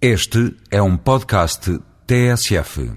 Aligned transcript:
Este 0.00 0.54
é 0.70 0.82
um 0.82 0.94
podcast 0.94 1.80
TSF. 2.06 2.92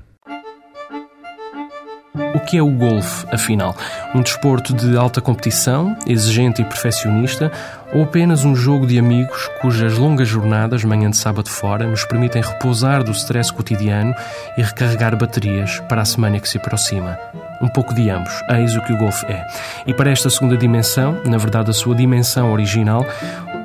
O 2.35 2.39
que 2.41 2.57
é 2.57 2.61
o 2.61 2.69
golfe, 2.69 3.25
afinal? 3.31 3.73
Um 4.13 4.21
desporto 4.21 4.73
de 4.73 4.97
alta 4.97 5.21
competição, 5.21 5.95
exigente 6.05 6.61
e 6.61 6.65
perfeccionista, 6.65 7.51
ou 7.93 8.03
apenas 8.03 8.43
um 8.43 8.53
jogo 8.53 8.85
de 8.85 8.99
amigos 8.99 9.49
cujas 9.61 9.97
longas 9.97 10.27
jornadas, 10.27 10.83
manhã 10.83 11.09
de 11.09 11.15
sábado 11.15 11.49
fora, 11.49 11.87
nos 11.87 12.03
permitem 12.03 12.41
repousar 12.41 13.01
do 13.01 13.11
stress 13.11 13.51
cotidiano 13.51 14.13
e 14.57 14.61
recarregar 14.61 15.17
baterias 15.17 15.79
para 15.87 16.01
a 16.01 16.05
semana 16.05 16.39
que 16.39 16.49
se 16.49 16.57
aproxima? 16.57 17.17
Um 17.61 17.67
pouco 17.67 17.93
de 17.93 18.09
ambos, 18.09 18.33
eis 18.49 18.75
o 18.75 18.81
que 18.81 18.93
o 18.93 18.97
golfe 18.97 19.25
é. 19.25 19.45
E 19.87 19.93
para 19.93 20.11
esta 20.11 20.29
segunda 20.29 20.57
dimensão, 20.57 21.21
na 21.25 21.37
verdade 21.37 21.69
a 21.69 21.73
sua 21.73 21.95
dimensão 21.95 22.51
original, 22.51 23.05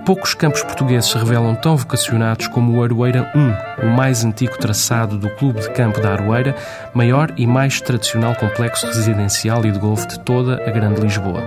Poucos 0.05 0.35
campos 0.35 0.63
portugueses 0.63 1.11
se 1.11 1.17
revelam 1.17 1.55
tão 1.55 1.79
vocacionados 1.79 2.47
como 2.49 2.77
o 2.77 2.85
Aroeira 2.85 3.33
1, 3.35 3.87
o 3.87 3.97
mais 3.97 4.23
antigo 4.23 4.59
traçado 4.59 5.17
do 5.17 5.31
Clube 5.31 5.63
de 5.63 5.71
Campo 5.71 5.99
da 5.99 6.13
Aroeira, 6.13 6.55
maior 6.93 7.33
e 7.39 7.47
mais 7.47 7.81
tradicional 7.81 8.35
complexo 8.35 8.87
residencial 8.87 9.65
e 9.65 9.73
de 9.73 9.79
golfe 9.79 10.07
de 10.07 10.21
toda 10.21 10.57
a 10.57 10.71
Grande 10.71 11.01
Lisboa. 11.01 11.43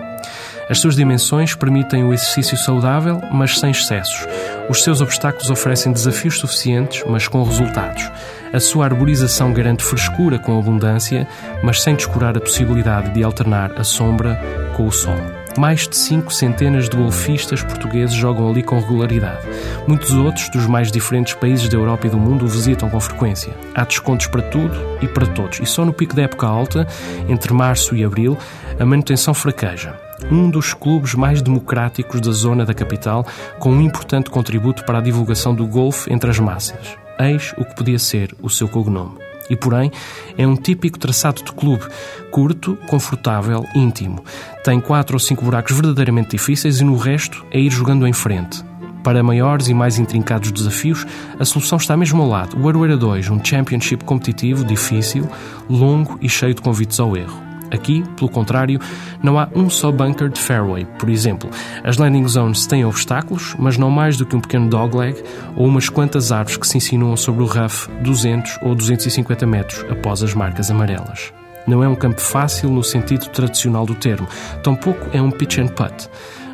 As 0.67 0.79
suas 0.79 0.95
dimensões 0.95 1.53
permitem 1.53 2.03
o 2.03 2.11
exercício 2.11 2.57
saudável, 2.57 3.21
mas 3.31 3.59
sem 3.59 3.69
excessos. 3.69 4.27
Os 4.67 4.83
seus 4.83 5.01
obstáculos 5.01 5.51
oferecem 5.51 5.93
desafios 5.93 6.39
suficientes, 6.39 7.03
mas 7.07 7.27
com 7.27 7.43
resultados. 7.43 8.11
A 8.51 8.59
sua 8.59 8.85
arborização 8.85 9.53
garante 9.53 9.83
frescura 9.83 10.39
com 10.39 10.57
abundância, 10.57 11.27
mas 11.61 11.83
sem 11.83 11.95
descurar 11.95 12.35
a 12.35 12.41
possibilidade 12.41 13.11
de 13.11 13.23
alternar 13.23 13.79
a 13.79 13.83
sombra 13.83 14.41
com 14.75 14.87
o 14.87 14.91
sol. 14.91 15.36
Mais 15.57 15.87
de 15.87 15.97
cinco 15.97 16.31
centenas 16.31 16.87
de 16.87 16.95
golfistas 16.95 17.63
portugueses 17.63 18.15
jogam 18.15 18.47
ali 18.47 18.61
com 18.61 18.79
regularidade. 18.79 19.41
Muitos 19.87 20.11
outros, 20.11 20.49
dos 20.49 20.67
mais 20.67 20.91
diferentes 20.91 21.33
países 21.33 21.67
da 21.67 21.75
Europa 21.75 22.05
e 22.05 22.09
do 22.11 22.17
mundo, 22.17 22.45
o 22.45 22.47
visitam 22.47 22.87
com 22.89 22.99
frequência. 22.99 23.51
Há 23.73 23.83
descontos 23.83 24.27
para 24.27 24.43
tudo 24.43 24.77
e 25.01 25.07
para 25.07 25.25
todos. 25.25 25.59
E 25.59 25.65
só 25.65 25.83
no 25.83 25.91
pico 25.91 26.15
da 26.15 26.21
época 26.21 26.45
alta, 26.45 26.87
entre 27.27 27.51
março 27.53 27.95
e 27.95 28.03
abril, 28.03 28.37
a 28.79 28.85
manutenção 28.85 29.33
fraqueja. 29.33 29.99
Um 30.31 30.47
dos 30.47 30.75
clubes 30.75 31.15
mais 31.15 31.41
democráticos 31.41 32.21
da 32.21 32.31
zona 32.31 32.63
da 32.63 32.73
capital, 32.73 33.25
com 33.57 33.71
um 33.71 33.81
importante 33.81 34.29
contributo 34.29 34.85
para 34.85 34.99
a 34.99 35.01
divulgação 35.01 35.55
do 35.55 35.65
golfe 35.65 36.13
entre 36.13 36.29
as 36.29 36.37
massas. 36.39 36.95
Eis 37.19 37.53
o 37.57 37.65
que 37.65 37.75
podia 37.75 37.97
ser 37.97 38.35
o 38.43 38.49
seu 38.49 38.67
cognome 38.67 39.26
e, 39.49 39.55
porém, 39.55 39.91
é 40.37 40.45
um 40.47 40.55
típico 40.55 40.99
traçado 40.99 41.43
de 41.43 41.51
clube, 41.51 41.83
curto, 42.31 42.77
confortável, 42.87 43.65
íntimo. 43.75 44.23
Tem 44.63 44.79
quatro 44.79 45.15
ou 45.15 45.19
cinco 45.19 45.43
buracos 45.45 45.75
verdadeiramente 45.75 46.31
difíceis 46.31 46.79
e 46.79 46.83
no 46.83 46.97
resto 46.97 47.45
é 47.51 47.59
ir 47.59 47.71
jogando 47.71 48.07
em 48.07 48.13
frente. 48.13 48.63
Para 49.03 49.23
maiores 49.23 49.69
e 49.69 49.73
mais 49.73 49.97
intrincados 49.97 50.51
desafios, 50.51 51.05
a 51.39 51.45
solução 51.45 51.77
está 51.77 51.95
mesmo 51.95 52.21
ao 52.21 52.27
lado. 52.27 52.61
O 52.61 52.67
Aroeira 52.67 52.97
2, 52.97 53.29
um 53.29 53.43
championship 53.43 54.03
competitivo, 54.03 54.65
difícil, 54.65 55.29
longo 55.69 56.17
e 56.21 56.27
cheio 56.27 56.53
de 56.53 56.61
convites 56.61 56.99
ao 56.99 57.15
erro. 57.15 57.46
Aqui, 57.71 58.03
pelo 58.15 58.29
contrário, 58.29 58.79
não 59.21 59.39
há 59.39 59.49
um 59.55 59.69
só 59.69 59.91
bunker 59.91 60.29
de 60.29 60.39
fairway. 60.39 60.85
Por 60.97 61.09
exemplo, 61.09 61.49
as 61.83 61.97
landing 61.97 62.27
zones 62.27 62.65
têm 62.65 62.85
obstáculos, 62.85 63.55
mas 63.59 63.77
não 63.77 63.89
mais 63.89 64.17
do 64.17 64.25
que 64.25 64.35
um 64.35 64.41
pequeno 64.41 64.69
dogleg 64.69 65.21
ou 65.55 65.67
umas 65.67 65.89
quantas 65.89 66.31
árvores 66.31 66.57
que 66.57 66.67
se 66.67 66.77
insinuam 66.77 67.17
sobre 67.17 67.43
o 67.43 67.47
rough 67.47 67.89
200 68.01 68.59
ou 68.61 68.75
250 68.75 69.45
metros 69.45 69.85
após 69.89 70.23
as 70.23 70.33
marcas 70.33 70.71
amarelas. 70.71 71.33
Não 71.67 71.83
é 71.83 71.87
um 71.87 71.95
campo 71.95 72.21
fácil 72.21 72.69
no 72.69 72.81
sentido 72.81 73.27
tradicional 73.27 73.85
do 73.85 73.93
termo, 73.93 74.27
tampouco 74.63 75.05
é 75.11 75.21
um 75.21 75.29
pitch 75.29 75.57
and 75.57 75.67
putt, 75.67 76.09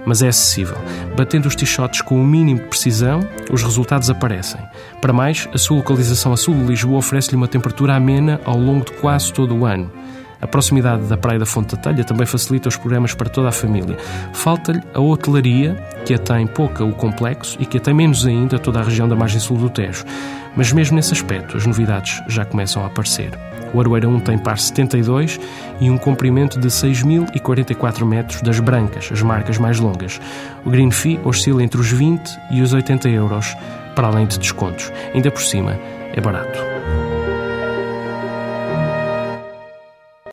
mas 0.05 0.23
é 0.23 0.27
acessível. 0.27 0.75
Batendo 1.15 1.47
os 1.47 1.55
t-shots 1.55 2.01
com 2.01 2.19
o 2.19 2.25
mínimo 2.25 2.61
de 2.61 2.67
precisão, 2.67 3.19
os 3.51 3.61
resultados 3.61 4.09
aparecem. 4.09 4.59
Para 4.99 5.13
mais, 5.13 5.47
a 5.53 5.57
sua 5.57 5.77
localização 5.77 6.33
a 6.33 6.37
sul 6.37 6.55
de 6.55 6.63
Lisboa 6.63 6.97
oferece-lhe 6.97 7.37
uma 7.37 7.47
temperatura 7.47 7.95
amena 7.95 8.41
ao 8.43 8.57
longo 8.57 8.85
de 8.85 8.93
quase 8.93 9.31
todo 9.31 9.55
o 9.55 9.65
ano. 9.65 9.91
A 10.43 10.47
proximidade 10.47 11.03
da 11.03 11.15
Praia 11.15 11.39
da 11.39 11.45
Fonte 11.45 11.73
da 11.73 11.81
Telha 11.81 12.03
também 12.03 12.25
facilita 12.25 12.67
os 12.67 12.75
programas 12.75 13.13
para 13.13 13.29
toda 13.29 13.47
a 13.47 13.51
família. 13.51 13.97
Falta-lhe 14.33 14.81
a 14.93 14.99
hotelaria, 14.99 15.73
que 16.05 16.13
a 16.13 16.17
tem 16.17 16.45
pouca 16.45 16.83
o 16.83 16.91
complexo 16.91 17.55
e 17.61 17.65
que 17.65 17.77
a 17.77 17.79
tem 17.79 17.93
menos 17.93 18.27
ainda 18.27 18.59
toda 18.59 18.81
a 18.81 18.83
região 18.83 19.07
da 19.07 19.15
margem 19.15 19.39
sul 19.39 19.57
do 19.57 19.69
Tejo. 19.69 20.03
Mas 20.53 20.73
mesmo 20.73 20.97
nesse 20.97 21.13
aspecto, 21.13 21.55
as 21.55 21.65
novidades 21.65 22.21
já 22.27 22.43
começam 22.43 22.83
a 22.83 22.87
aparecer. 22.87 23.31
O 23.73 23.79
Aroeira 23.79 24.09
1 24.09 24.19
tem 24.19 24.37
par 24.37 24.59
72 24.59 25.39
e 25.79 25.89
um 25.89 25.97
comprimento 25.97 26.59
de 26.59 26.67
6.044 26.67 28.05
metros 28.05 28.41
das 28.41 28.59
brancas, 28.59 29.09
as 29.13 29.21
marcas 29.21 29.57
mais 29.57 29.79
longas. 29.79 30.19
O 30.65 30.69
Green 30.69 30.91
Fee 30.91 31.21
oscila 31.23 31.63
entre 31.63 31.79
os 31.79 31.89
20 31.89 32.21
e 32.51 32.61
os 32.61 32.73
80 32.73 33.07
euros, 33.07 33.55
para 33.95 34.09
além 34.09 34.27
de 34.27 34.37
descontos. 34.37 34.91
Ainda 35.13 35.31
por 35.31 35.41
cima, 35.41 35.79
é 36.11 36.19
barato. 36.19 36.82